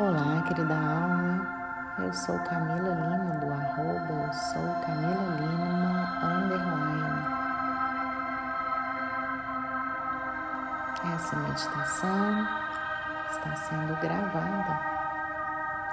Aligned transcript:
Olá, 0.00 0.40
querida 0.46 0.74
alma. 0.74 1.44
Eu 1.98 2.12
sou 2.12 2.38
Camila 2.38 2.94
Lima 2.94 3.34
do 3.40 3.52
arroba 3.52 4.12
eu 4.12 4.32
sou 4.32 4.62
Camila 4.86 5.36
Lima 5.40 6.18
underline. 6.22 7.26
Essa 11.14 11.34
meditação 11.34 12.48
está 13.28 13.56
sendo 13.56 14.00
gravada 14.00 14.78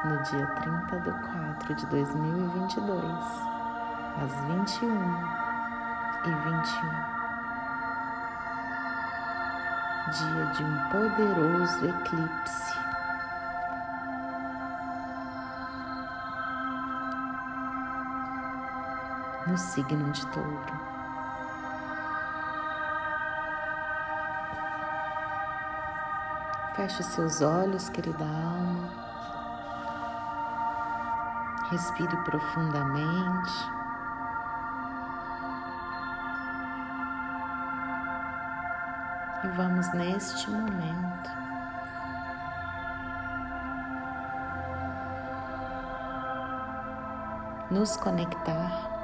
no 0.03 0.21
dia 0.21 0.45
30 0.61 0.99
de 0.99 1.11
4 1.11 1.73
de 1.73 1.85
2022, 1.87 3.11
às 4.21 4.39
21 4.45 4.87
e 6.25 6.29
21 6.29 7.15
dia 10.11 10.45
de 10.53 10.63
um 10.63 10.77
poderoso 10.91 11.87
eclipse. 11.87 12.84
No 19.55 19.59
signo 19.59 20.11
de 20.11 20.27
touro. 20.33 20.79
Feche 26.75 27.01
seus 27.03 27.41
olhos, 27.41 27.87
querida 27.87 28.25
alma. 28.25 28.89
Respire 31.71 32.17
profundamente. 32.25 33.51
E 39.41 39.47
vamos 39.55 39.87
neste 39.93 40.51
momento 40.51 41.31
nos 47.71 47.95
conectar 47.95 48.94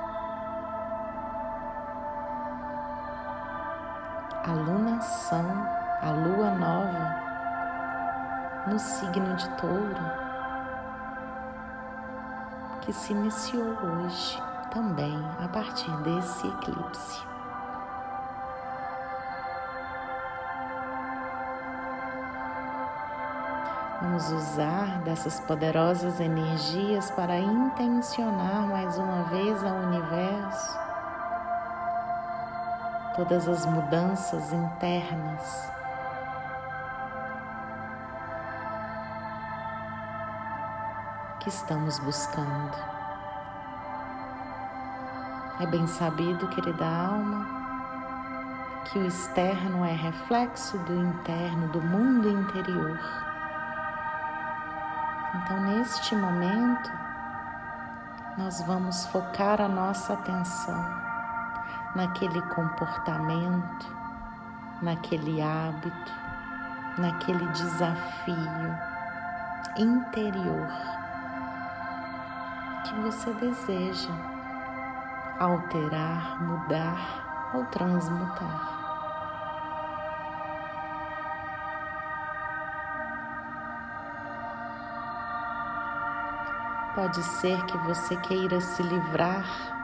à 4.43 4.53
lunação, 4.53 5.45
à 6.01 6.11
lua 6.11 6.49
nova 6.51 7.15
no 8.67 8.79
signo 8.79 9.35
de 9.35 9.49
Touro, 9.57 10.11
que 12.81 12.91
se 12.91 13.13
iniciou 13.13 13.75
hoje 13.83 14.41
também 14.71 15.17
a 15.43 15.47
partir 15.47 15.91
desse 15.97 16.47
eclipse. 16.47 17.21
Vamos 24.01 24.31
usar 24.31 25.01
dessas 25.03 25.39
poderosas 25.41 26.19
energias 26.19 27.11
para 27.11 27.37
intencionar 27.37 28.67
mais 28.67 28.97
uma 28.97 29.23
vez 29.25 29.63
ao 29.63 29.75
universo 29.75 30.90
todas 33.15 33.47
as 33.47 33.65
mudanças 33.65 34.51
internas. 34.53 35.71
Que 41.39 41.49
estamos 41.49 41.99
buscando. 41.99 42.77
É 45.59 45.65
bem 45.65 45.85
sabido, 45.87 46.47
querida 46.49 46.85
alma, 46.85 47.45
que 48.85 48.99
o 48.99 49.05
externo 49.05 49.85
é 49.85 49.93
reflexo 49.93 50.77
do 50.79 50.95
interno, 50.95 51.67
do 51.69 51.81
mundo 51.81 52.29
interior. 52.29 52.99
Então, 55.35 55.61
neste 55.61 56.15
momento, 56.15 56.91
nós 58.37 58.61
vamos 58.63 59.05
focar 59.07 59.61
a 59.61 59.67
nossa 59.67 60.13
atenção 60.13 61.10
naquele 61.95 62.41
comportamento, 62.43 63.87
naquele 64.81 65.41
hábito, 65.41 66.11
naquele 66.97 67.45
desafio 67.47 68.77
interior 69.77 70.67
que 72.85 72.93
você 73.01 73.33
deseja 73.33 74.11
alterar, 75.39 76.41
mudar 76.41 77.51
ou 77.53 77.65
transmutar. 77.65 78.81
Pode 86.95 87.23
ser 87.23 87.63
que 87.65 87.77
você 87.79 88.17
queira 88.17 88.59
se 88.59 88.83
livrar 88.83 89.80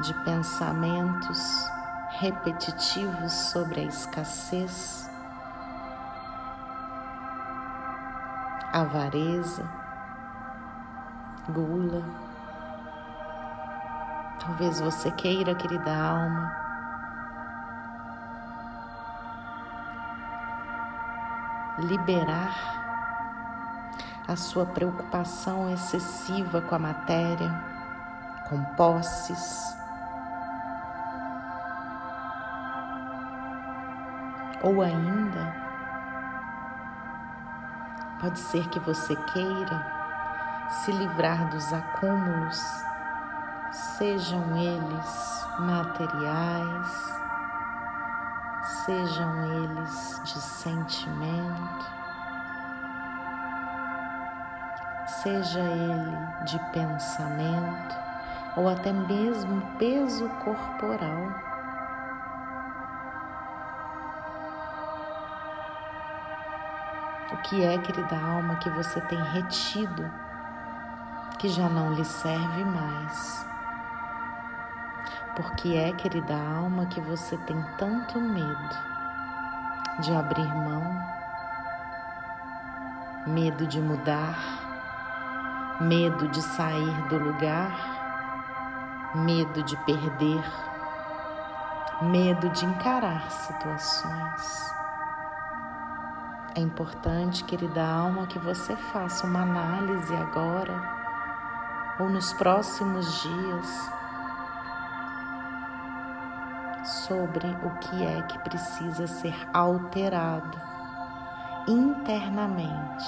de 0.00 0.12
pensamentos 0.24 1.70
repetitivos 2.18 3.32
sobre 3.32 3.80
a 3.80 3.84
escassez, 3.84 5.10
avareza, 8.72 9.64
gula. 11.48 12.04
Talvez 14.38 14.80
você 14.80 15.10
queira, 15.12 15.54
querida 15.54 15.94
alma, 15.94 16.56
liberar 21.78 22.86
a 24.28 24.36
sua 24.36 24.66
preocupação 24.66 25.70
excessiva 25.72 26.60
com 26.60 26.74
a 26.74 26.78
matéria, 26.78 27.64
com 28.48 28.62
posses, 28.76 29.76
ou 34.66 34.82
ainda 34.82 35.54
pode 38.20 38.36
ser 38.40 38.68
que 38.68 38.80
você 38.80 39.14
queira 39.14 39.86
se 40.68 40.90
livrar 40.90 41.48
dos 41.50 41.72
acúmulos, 41.72 42.60
sejam 43.70 44.56
eles 44.56 45.46
materiais, 45.60 47.14
sejam 48.84 49.44
eles 49.62 50.20
de 50.24 50.40
sentimento, 50.40 51.86
seja 55.22 55.60
ele 55.60 56.18
de 56.44 56.58
pensamento 56.72 57.96
ou 58.56 58.68
até 58.68 58.92
mesmo 58.92 59.62
peso 59.78 60.28
corporal. 60.44 61.55
O 67.32 67.36
que 67.38 67.64
é, 67.64 67.76
querida 67.78 68.16
alma, 68.16 68.54
que 68.56 68.70
você 68.70 69.00
tem 69.00 69.20
retido 69.20 70.08
que 71.40 71.48
já 71.48 71.68
não 71.68 71.92
lhe 71.92 72.04
serve 72.04 72.64
mais? 72.64 73.44
Porque 75.34 75.74
é, 75.74 75.92
querida 75.92 76.34
alma, 76.34 76.86
que 76.86 77.00
você 77.00 77.36
tem 77.38 77.60
tanto 77.76 78.20
medo 78.20 78.76
de 79.98 80.14
abrir 80.14 80.46
mão, 80.54 80.84
medo 83.26 83.66
de 83.66 83.80
mudar, 83.80 84.38
medo 85.80 86.28
de 86.28 86.40
sair 86.40 87.08
do 87.08 87.18
lugar, 87.18 89.12
medo 89.16 89.64
de 89.64 89.76
perder, 89.78 90.44
medo 92.02 92.48
de 92.50 92.64
encarar 92.64 93.28
situações. 93.32 94.75
É 96.56 96.60
importante, 96.60 97.44
querida 97.44 97.86
alma, 97.86 98.26
que 98.26 98.38
você 98.38 98.74
faça 98.74 99.26
uma 99.26 99.42
análise 99.42 100.14
agora 100.14 100.96
ou 102.00 102.08
nos 102.08 102.32
próximos 102.32 103.22
dias 103.22 103.90
sobre 107.08 107.46
o 107.62 107.70
que 107.78 108.06
é 108.06 108.22
que 108.22 108.38
precisa 108.38 109.06
ser 109.06 109.34
alterado 109.52 110.58
internamente. 111.68 113.04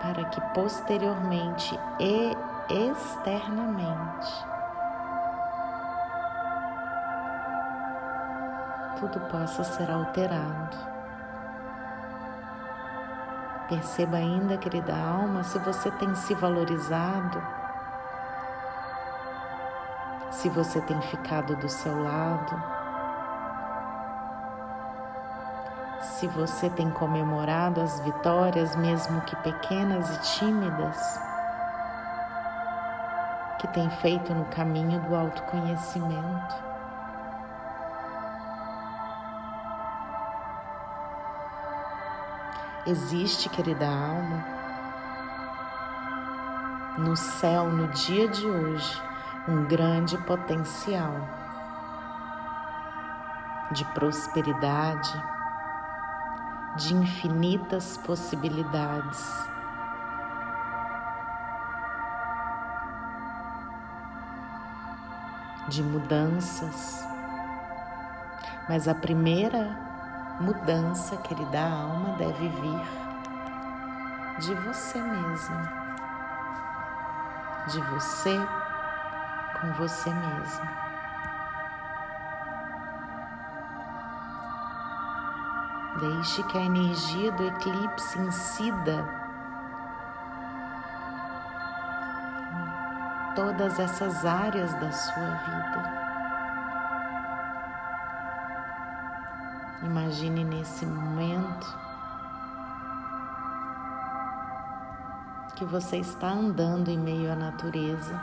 Para 0.00 0.24
que 0.26 0.40
posteriormente 0.54 1.76
e 1.98 2.32
externamente 2.92 4.49
tudo 9.00 9.18
possa 9.28 9.64
ser 9.64 9.90
alterado. 9.90 10.76
Perceba 13.68 14.18
ainda, 14.18 14.58
querida 14.58 14.94
alma, 14.94 15.42
se 15.42 15.58
você 15.58 15.90
tem 15.92 16.14
se 16.14 16.34
valorizado, 16.34 17.42
se 20.30 20.48
você 20.50 20.80
tem 20.82 21.00
ficado 21.02 21.56
do 21.56 21.68
seu 21.68 22.02
lado, 22.02 22.80
Se 26.20 26.26
você 26.26 26.68
tem 26.68 26.90
comemorado 26.90 27.80
as 27.80 27.98
vitórias, 28.00 28.76
mesmo 28.76 29.22
que 29.22 29.34
pequenas 29.36 30.14
e 30.14 30.38
tímidas, 30.38 31.18
que 33.58 33.66
tem 33.68 33.88
feito 33.88 34.34
no 34.34 34.44
caminho 34.46 35.00
do 35.00 35.14
autoconhecimento. 35.16 36.69
Existe, 42.86 43.50
querida 43.50 43.86
alma, 43.86 44.42
no 46.96 47.14
céu, 47.14 47.70
no 47.70 47.88
dia 47.88 48.26
de 48.26 48.46
hoje, 48.46 49.02
um 49.46 49.66
grande 49.66 50.16
potencial 50.18 51.12
de 53.70 53.84
prosperidade, 53.92 55.12
de 56.76 56.94
infinitas 56.94 57.98
possibilidades. 57.98 59.46
De 65.68 65.82
mudanças, 65.82 67.06
mas 68.68 68.88
a 68.88 68.94
primeira 68.94 69.89
mudança, 70.40 71.18
querida 71.18 71.60
alma, 71.60 72.16
deve 72.16 72.48
vir 72.48 72.80
de 74.38 74.54
você 74.54 74.98
mesmo, 74.98 75.68
de 77.68 77.80
você 77.82 78.40
com 79.60 79.72
você 79.74 80.08
mesmo. 80.08 80.80
Deixe 86.00 86.42
que 86.44 86.56
a 86.56 86.62
energia 86.62 87.30
do 87.32 87.46
eclipse 87.46 88.18
incida 88.18 89.06
em 92.54 93.34
todas 93.34 93.78
essas 93.78 94.24
áreas 94.24 94.72
da 94.74 94.90
sua 94.90 95.30
vida. 95.30 96.09
Imagine 99.82 100.44
nesse 100.44 100.84
momento 100.84 101.66
que 105.56 105.64
você 105.64 105.96
está 105.96 106.28
andando 106.28 106.88
em 106.90 106.98
meio 106.98 107.32
à 107.32 107.36
natureza. 107.36 108.20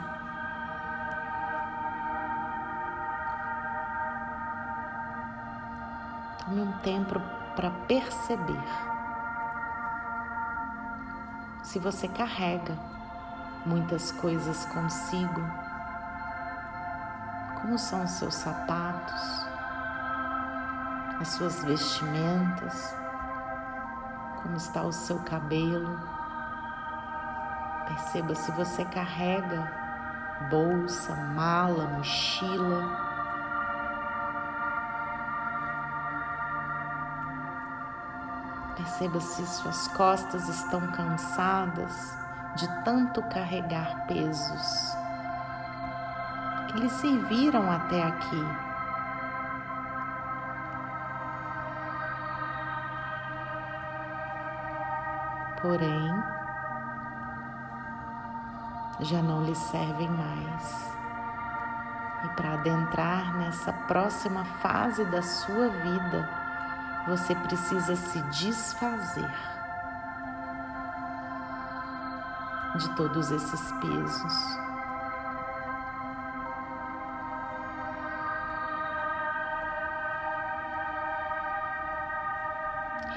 Tome 6.44 6.60
um 6.60 6.72
tempo 6.78 7.20
para 7.56 7.70
perceber 7.88 8.64
se 11.64 11.78
você 11.78 12.06
carrega 12.08 12.78
muitas 13.66 14.12
coisas 14.12 14.64
consigo. 14.66 15.42
Como 17.60 17.76
são 17.78 18.04
os 18.04 18.12
seus 18.12 18.34
sapatos? 18.34 19.47
As 21.20 21.28
suas 21.28 21.64
vestimentas, 21.64 22.96
como 24.42 24.56
está 24.56 24.82
o 24.82 24.92
seu 24.92 25.18
cabelo. 25.20 25.98
Perceba 27.86 28.34
se 28.34 28.52
você 28.52 28.84
carrega 28.84 29.78
bolsa, 30.50 31.14
mala, 31.34 31.86
mochila. 31.86 33.08
Perceba 38.76 39.20
se 39.20 39.44
suas 39.46 39.88
costas 39.88 40.48
estão 40.48 40.86
cansadas 40.92 42.16
de 42.54 42.68
tanto 42.84 43.22
carregar 43.24 44.06
pesos 44.06 44.96
que 46.68 46.78
lhe 46.80 46.88
serviram 46.88 47.70
até 47.70 48.02
aqui 48.02 48.67
porém 55.60 56.12
já 59.00 59.22
não 59.22 59.44
lhe 59.44 59.54
servem 59.54 60.08
mais. 60.08 60.92
E 62.24 62.28
para 62.30 62.54
adentrar 62.54 63.36
nessa 63.36 63.72
próxima 63.72 64.44
fase 64.44 65.04
da 65.04 65.22
sua 65.22 65.68
vida, 65.68 66.28
você 67.06 67.34
precisa 67.34 67.94
se 67.94 68.20
desfazer 68.22 69.30
de 72.76 72.88
todos 72.96 73.30
esses 73.30 73.72
pesos. 73.72 74.67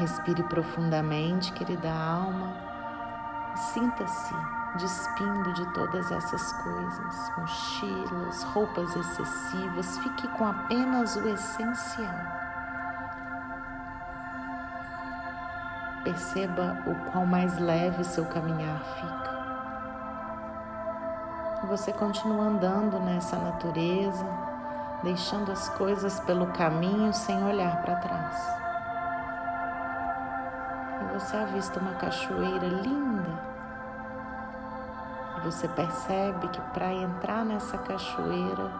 Respire 0.01 0.42
profundamente, 0.45 1.53
querida 1.53 1.92
alma, 1.92 2.56
sinta-se 3.56 4.33
despindo 4.80 5.53
de 5.53 5.63
todas 5.74 6.12
essas 6.12 6.53
coisas, 6.53 7.31
mochilas, 7.38 8.42
roupas 8.45 8.95
excessivas, 8.95 10.00
fique 10.00 10.27
com 10.30 10.48
apenas 10.48 11.15
o 11.18 11.27
essencial. 11.27 12.15
Perceba 16.04 16.81
o 16.88 16.95
qual 17.12 17.27
mais 17.27 17.59
leve 17.59 18.04
seu 18.04 18.25
caminhar 18.25 18.81
fica. 18.95 19.31
Você 21.68 21.94
continua 21.94 22.45
andando 22.45 23.00
nessa 23.01 23.38
natureza, 23.38 24.25
deixando 25.04 25.51
as 25.51 25.69
coisas 25.69 26.19
pelo 26.21 26.47
caminho 26.47 27.13
sem 27.13 27.44
olhar 27.44 27.83
para 27.83 27.97
trás 27.97 28.70
você 31.21 31.38
avista 31.38 31.79
uma 31.79 31.94
cachoeira 31.94 32.68
linda. 32.68 33.29
Você 35.44 35.68
percebe 35.68 36.47
que 36.47 36.62
para 36.73 36.91
entrar 36.91 37.45
nessa 37.45 37.77
cachoeira, 37.77 38.71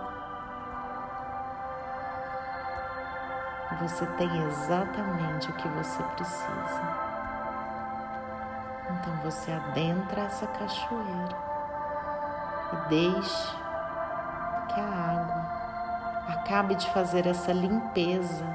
você 3.79 4.05
tem 4.17 4.43
exatamente 4.47 5.50
o 5.50 5.53
que 5.53 5.67
você 5.69 6.03
precisa. 6.15 6.81
Então 8.89 9.15
você 9.24 9.51
adentra 9.51 10.21
essa 10.21 10.48
cachoeira 10.48 11.38
e 12.74 12.89
deixe 12.89 13.55
que 14.67 14.79
a 14.79 15.19
água 15.19 16.39
acabe 16.39 16.75
de 16.75 16.89
fazer 16.89 17.27
essa 17.27 17.53
limpeza 17.53 18.45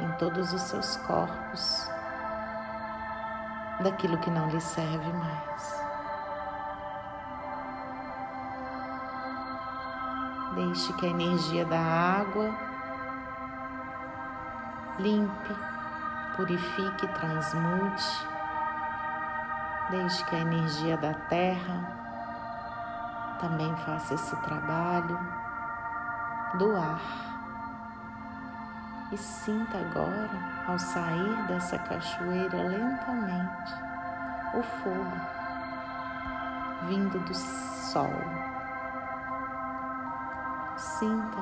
em 0.00 0.10
todos 0.12 0.52
os 0.52 0.62
seus 0.62 0.96
corpos 0.98 1.97
daquilo 3.80 4.18
que 4.18 4.30
não 4.30 4.48
lhe 4.48 4.60
serve 4.60 5.12
mais. 5.12 5.78
Deixe 10.54 10.92
que 10.94 11.06
a 11.06 11.10
energia 11.10 11.64
da 11.64 11.80
água 11.80 12.50
limpe, 14.98 15.56
purifique, 16.36 17.06
transmute. 17.06 18.26
Deixe 19.90 20.24
que 20.24 20.36
a 20.36 20.40
energia 20.40 20.96
da 20.96 21.14
terra 21.14 21.96
também 23.40 23.74
faça 23.76 24.14
esse 24.14 24.36
trabalho 24.42 25.18
do 26.58 26.76
ar 26.76 27.37
e 29.10 29.16
sinta 29.16 29.78
agora, 29.78 30.30
ao 30.66 30.78
sair 30.78 31.46
dessa 31.46 31.78
cachoeira 31.78 32.62
lentamente, 32.62 33.74
o 34.54 34.62
fogo 34.62 35.38
vindo 36.86 37.18
do 37.18 37.34
sol. 37.34 38.12
Sinta 40.76 41.40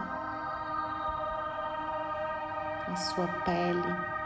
a 2.88 2.96
sua 2.96 3.26
pele. 3.44 4.16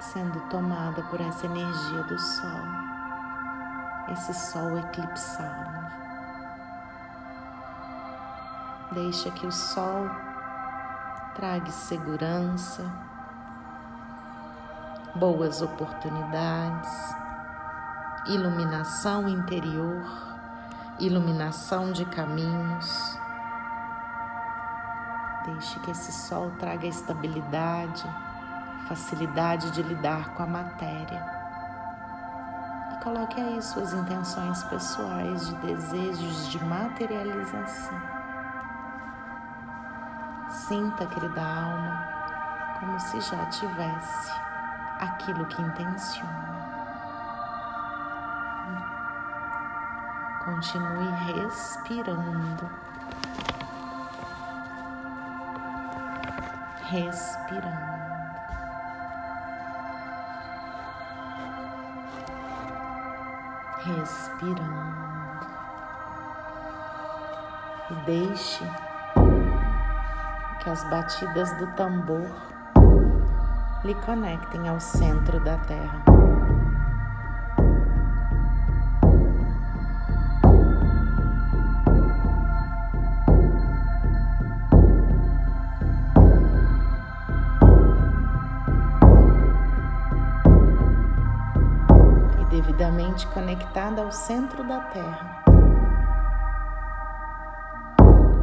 Sendo 0.00 0.40
tomada 0.48 1.02
por 1.04 1.20
essa 1.20 1.46
energia 1.46 2.02
do 2.04 2.18
sol 2.18 2.85
esse 4.08 4.32
sol 4.32 4.78
eclipsado. 4.78 5.86
Deixa 8.92 9.30
que 9.32 9.46
o 9.46 9.52
sol 9.52 10.08
traga 11.34 11.70
segurança, 11.70 12.84
boas 15.14 15.60
oportunidades, 15.60 17.14
iluminação 18.28 19.28
interior, 19.28 20.02
iluminação 21.00 21.92
de 21.92 22.04
caminhos. 22.06 23.18
Deixe 25.44 25.78
que 25.80 25.90
esse 25.90 26.12
sol 26.12 26.52
traga 26.58 26.86
estabilidade, 26.86 28.04
facilidade 28.88 29.70
de 29.72 29.82
lidar 29.82 30.30
com 30.34 30.42
a 30.42 30.46
matéria. 30.46 31.35
Coloque 33.06 33.40
aí 33.40 33.62
suas 33.62 33.92
intenções 33.92 34.64
pessoais 34.64 35.46
de 35.46 35.54
desejos 35.58 36.48
de 36.48 36.64
materialização. 36.64 37.96
Sinta, 40.50 41.06
querida 41.06 41.40
alma, 41.40 42.04
como 42.80 42.98
se 42.98 43.20
já 43.20 43.46
tivesse 43.46 44.32
aquilo 44.98 45.46
que 45.46 45.62
intenciona. 45.62 46.56
Continue 50.44 51.10
respirando. 51.32 52.68
Respirando. 56.86 57.95
Respirando. 63.86 65.46
E 67.88 67.94
deixe 68.04 68.64
que 70.60 70.70
as 70.70 70.82
batidas 70.90 71.52
do 71.52 71.68
tambor 71.76 72.28
lhe 73.84 73.94
conectem 73.94 74.68
ao 74.68 74.80
centro 74.80 75.38
da 75.38 75.56
Terra. 75.58 76.15
Devidamente 93.16 93.26
conectada 93.28 94.02
ao 94.02 94.12
centro 94.12 94.62
da 94.62 94.80
Terra. 94.80 95.42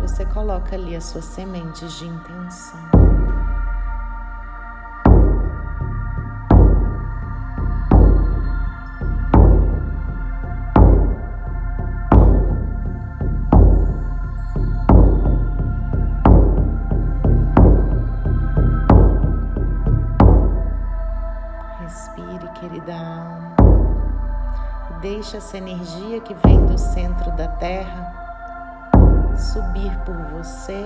Você 0.01 0.25
coloca 0.25 0.75
ali 0.75 0.95
as 0.95 1.05
suas 1.05 1.25
sementes 1.25 1.93
de 1.93 2.07
intenção. 2.07 3.12
Essa 25.35 25.57
energia 25.57 26.21
que 26.21 26.35
vem 26.45 26.63
do 26.63 26.77
centro 26.77 27.31
da 27.31 27.47
Terra 27.47 28.13
subir 29.35 29.97
por 30.05 30.15
você, 30.15 30.85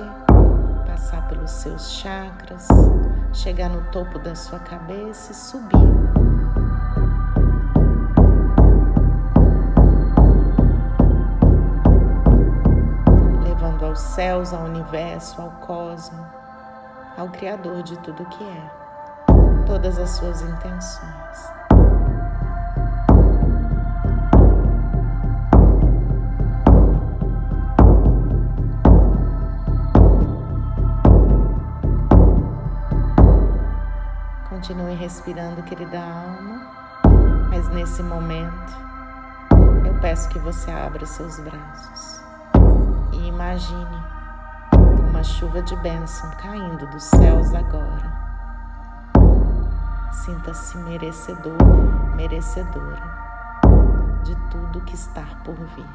passar 0.85 1.27
pelos 1.27 1.51
seus 1.51 1.91
chakras, 1.91 2.65
chegar 3.33 3.69
no 3.69 3.81
topo 3.91 4.17
da 4.19 4.35
sua 4.35 4.59
cabeça 4.59 5.33
e 5.33 5.35
subir. 5.35 5.77
Levando 13.43 13.85
aos 13.85 13.99
céus, 13.99 14.53
ao 14.53 14.63
universo, 14.63 15.41
ao 15.41 15.51
cosmos, 15.59 16.25
ao 17.17 17.27
Criador 17.29 17.83
de 17.83 17.97
tudo 17.99 18.25
que 18.25 18.43
é, 18.45 19.65
todas 19.65 19.99
as 19.99 20.11
suas 20.11 20.41
intenções. 20.41 21.56
Continue 34.67 34.95
respirando, 34.95 35.63
querida 35.63 35.97
alma, 35.97 37.47
mas 37.49 37.69
nesse 37.69 38.03
momento 38.03 38.75
eu 39.85 39.93
peço 40.01 40.27
que 40.27 40.37
você 40.39 40.69
abra 40.69 41.05
seus 41.05 41.39
braços 41.39 42.21
e 43.13 43.29
imagine 43.29 44.03
uma 45.09 45.23
chuva 45.23 45.61
de 45.61 45.73
bênção 45.77 46.29
caindo 46.31 46.85
dos 46.87 47.05
céus 47.05 47.53
agora. 47.53 48.11
Sinta-se 50.11 50.77
merecedor, 50.79 51.55
merecedora 52.17 54.19
de 54.25 54.35
tudo 54.51 54.81
que 54.81 54.95
está 54.95 55.23
por 55.45 55.55
vir 55.55 55.87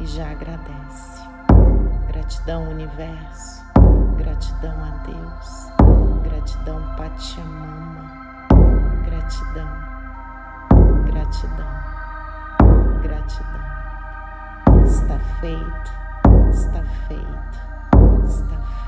e 0.00 0.06
já 0.06 0.30
agradece. 0.30 1.26
Gratidão, 2.08 2.68
universo, 2.68 3.64
gratidão 4.18 4.76
a 4.84 4.90
Deus 5.06 5.73
Gratidão, 6.24 6.80
Pachamama. 6.96 8.24
Gratidão, 9.04 9.68
gratidão, 11.04 11.66
gratidão. 13.02 14.84
Está 14.84 15.18
feito, 15.40 15.92
está 16.50 16.82
feito, 17.06 18.24
está 18.24 18.54
estarem 18.58 18.83